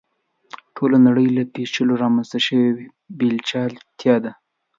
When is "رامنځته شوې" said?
2.03-2.69